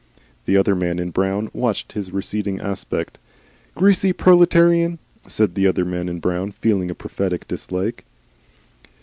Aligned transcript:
The 0.45 0.57
other 0.57 0.73
man 0.73 0.97
in 0.97 1.11
brown 1.11 1.51
watched 1.53 1.91
his 1.93 2.09
receding 2.11 2.59
aspect. 2.59 3.19
"Greasy 3.75 4.11
proletarian," 4.13 4.97
said 5.27 5.53
the 5.53 5.67
other 5.67 5.85
man 5.85 6.09
in 6.09 6.19
brown, 6.19 6.53
feeling 6.53 6.89
a 6.89 6.95
prophetic 6.95 7.47
dislike. 7.47 8.03